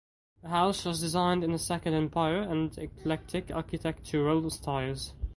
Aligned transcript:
The 0.41 0.49
house 0.49 0.83
was 0.83 0.99
designed 0.99 1.43
in 1.43 1.51
the 1.51 1.59
Second 1.59 1.93
Empire 1.93 2.41
and 2.41 2.75
Eclectic 2.75 3.51
architectural 3.51 4.49
styles. 4.49 5.13